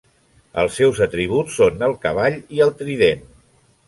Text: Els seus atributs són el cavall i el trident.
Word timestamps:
Els 0.61 0.77
seus 0.79 1.01
atributs 1.05 1.57
són 1.61 1.85
el 1.87 1.93
cavall 2.05 2.39
i 2.57 2.63
el 2.67 2.73
trident. 2.81 3.21